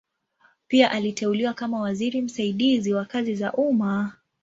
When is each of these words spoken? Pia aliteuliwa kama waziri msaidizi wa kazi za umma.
Pia 0.67 0.91
aliteuliwa 0.91 1.53
kama 1.53 1.81
waziri 1.81 2.21
msaidizi 2.21 2.93
wa 2.93 3.05
kazi 3.05 3.35
za 3.35 3.53
umma. 3.53 4.11